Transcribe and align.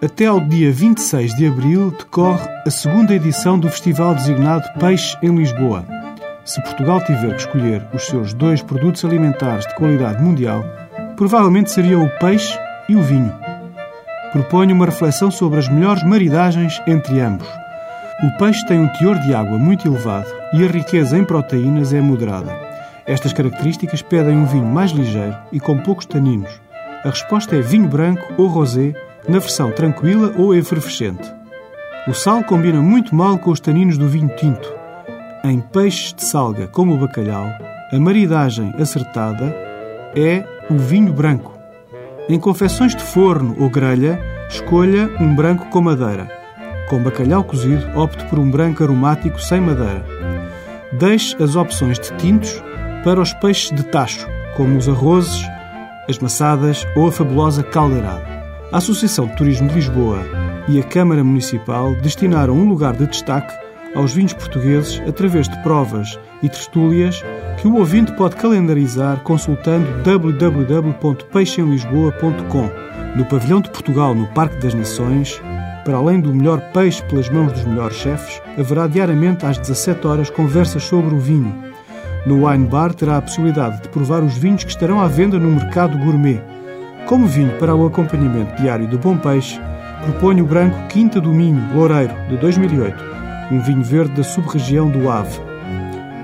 Até 0.00 0.26
ao 0.26 0.38
dia 0.38 0.70
26 0.70 1.34
de 1.34 1.48
abril 1.48 1.90
decorre 1.90 2.48
a 2.64 2.70
segunda 2.70 3.12
edição 3.12 3.58
do 3.58 3.68
festival 3.68 4.14
designado 4.14 4.62
Peixe 4.78 5.16
em 5.20 5.34
Lisboa. 5.34 5.84
Se 6.44 6.62
Portugal 6.62 7.04
tiver 7.04 7.34
que 7.34 7.40
escolher 7.40 7.84
os 7.92 8.06
seus 8.06 8.32
dois 8.32 8.62
produtos 8.62 9.04
alimentares 9.04 9.66
de 9.66 9.74
qualidade 9.74 10.22
mundial, 10.22 10.62
provavelmente 11.16 11.72
seriam 11.72 12.04
o 12.04 12.18
peixe 12.20 12.56
e 12.88 12.94
o 12.94 13.02
vinho. 13.02 13.34
Proponho 14.30 14.72
uma 14.72 14.86
reflexão 14.86 15.32
sobre 15.32 15.58
as 15.58 15.68
melhores 15.68 16.04
maridagens 16.04 16.80
entre 16.86 17.20
ambos. 17.20 17.48
O 18.22 18.38
peixe 18.38 18.64
tem 18.66 18.78
um 18.78 18.92
teor 18.98 19.18
de 19.18 19.34
água 19.34 19.58
muito 19.58 19.88
elevado 19.88 20.28
e 20.52 20.64
a 20.64 20.68
riqueza 20.68 21.18
em 21.18 21.24
proteínas 21.24 21.92
é 21.92 22.00
moderada. 22.00 22.56
Estas 23.04 23.32
características 23.32 24.00
pedem 24.00 24.36
um 24.36 24.46
vinho 24.46 24.66
mais 24.66 24.92
ligeiro 24.92 25.36
e 25.50 25.58
com 25.58 25.76
poucos 25.76 26.06
taninos. 26.06 26.60
A 27.04 27.10
resposta 27.10 27.56
é 27.56 27.60
vinho 27.60 27.88
branco 27.88 28.22
ou 28.36 28.46
rosé 28.46 28.94
na 29.26 29.38
versão 29.38 29.70
tranquila 29.70 30.34
ou 30.36 30.54
efervescente. 30.54 31.32
O 32.06 32.14
sal 32.14 32.42
combina 32.44 32.80
muito 32.80 33.14
mal 33.14 33.38
com 33.38 33.50
os 33.50 33.60
taninos 33.60 33.98
do 33.98 34.08
vinho 34.08 34.28
tinto. 34.36 34.72
Em 35.44 35.60
peixes 35.60 36.12
de 36.14 36.24
salga, 36.24 36.66
como 36.66 36.94
o 36.94 36.98
bacalhau, 36.98 37.46
a 37.92 37.98
maridagem 37.98 38.74
acertada 38.78 39.54
é 40.14 40.44
o 40.70 40.76
vinho 40.76 41.12
branco. 41.12 41.58
Em 42.28 42.38
confecções 42.38 42.94
de 42.94 43.02
forno 43.02 43.56
ou 43.58 43.70
grelha, 43.70 44.20
escolha 44.48 45.10
um 45.20 45.34
branco 45.34 45.66
com 45.66 45.80
madeira. 45.80 46.30
Com 46.88 47.02
bacalhau 47.02 47.44
cozido, 47.44 47.86
opte 47.98 48.24
por 48.24 48.38
um 48.38 48.50
branco 48.50 48.82
aromático 48.82 49.40
sem 49.40 49.60
madeira. 49.60 50.04
Deixe 50.92 51.40
as 51.42 51.56
opções 51.56 51.98
de 51.98 52.10
tintos 52.16 52.62
para 53.04 53.20
os 53.20 53.32
peixes 53.34 53.70
de 53.70 53.82
tacho, 53.84 54.26
como 54.56 54.76
os 54.76 54.88
arrozes, 54.88 55.42
as 56.08 56.18
maçadas 56.18 56.86
ou 56.96 57.08
a 57.08 57.12
fabulosa 57.12 57.62
caldeirada. 57.62 58.37
A 58.70 58.76
Associação 58.76 59.26
de 59.26 59.34
Turismo 59.34 59.66
de 59.66 59.76
Lisboa 59.76 60.22
e 60.68 60.78
a 60.78 60.82
Câmara 60.82 61.24
Municipal 61.24 61.94
destinaram 62.02 62.52
um 62.52 62.68
lugar 62.68 62.94
de 62.94 63.06
destaque 63.06 63.54
aos 63.94 64.12
vinhos 64.12 64.34
portugueses 64.34 65.00
através 65.08 65.48
de 65.48 65.56
provas 65.62 66.20
e 66.42 66.50
tertúlias 66.50 67.24
que 67.58 67.66
o 67.66 67.76
ouvinte 67.76 68.12
pode 68.12 68.36
calendarizar 68.36 69.22
consultando 69.22 69.86
www.peixemlisboa.com. 70.02 72.70
No 73.16 73.24
Pavilhão 73.24 73.62
de 73.62 73.70
Portugal, 73.70 74.14
no 74.14 74.26
Parque 74.34 74.58
das 74.58 74.74
Nações, 74.74 75.40
para 75.82 75.96
além 75.96 76.20
do 76.20 76.34
melhor 76.34 76.60
peixe 76.72 77.02
pelas 77.04 77.30
mãos 77.30 77.50
dos 77.52 77.64
melhores 77.64 77.96
chefes, 77.96 78.42
haverá 78.58 78.86
diariamente 78.86 79.46
às 79.46 79.56
17 79.56 80.06
horas 80.06 80.28
conversas 80.28 80.84
sobre 80.84 81.14
o 81.14 81.18
vinho. 81.18 81.54
No 82.26 82.46
Wine 82.46 82.66
Bar 82.66 82.92
terá 82.92 83.16
a 83.16 83.22
possibilidade 83.22 83.80
de 83.80 83.88
provar 83.88 84.22
os 84.22 84.36
vinhos 84.36 84.62
que 84.62 84.70
estarão 84.70 85.00
à 85.00 85.08
venda 85.08 85.38
no 85.38 85.52
mercado 85.52 85.96
gourmet 85.96 86.42
como 87.08 87.26
vinho 87.26 87.56
para 87.58 87.74
o 87.74 87.86
acompanhamento 87.86 88.54
diário 88.60 88.86
do 88.86 88.98
bom 88.98 89.16
peixe, 89.16 89.58
proponho 90.02 90.44
o 90.44 90.46
branco 90.46 90.76
Quinta 90.88 91.18
do 91.18 91.32
Minho, 91.32 91.74
Loureiro, 91.74 92.14
de 92.28 92.36
2008, 92.36 93.02
um 93.50 93.60
vinho 93.60 93.82
verde 93.82 94.12
da 94.12 94.22
sub-região 94.22 94.90
do 94.90 95.10
Ave. 95.10 95.40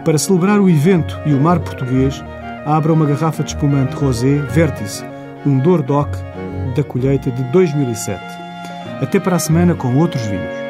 Para 0.04 0.18
celebrar 0.18 0.60
o 0.60 0.68
evento 0.68 1.18
e 1.24 1.32
o 1.32 1.40
mar 1.40 1.58
português, 1.58 2.22
abra 2.66 2.92
uma 2.92 3.06
garrafa 3.06 3.42
de 3.42 3.54
espumante 3.54 3.96
rosé 3.96 4.36
Vértice, 4.50 5.02
um 5.46 5.58
Doc 5.58 6.14
da 6.76 6.84
colheita 6.84 7.30
de 7.30 7.42
2007. 7.44 8.22
Até 9.00 9.18
para 9.18 9.36
a 9.36 9.38
semana 9.40 9.74
com 9.74 9.96
outros 9.96 10.26
vinhos. 10.26 10.63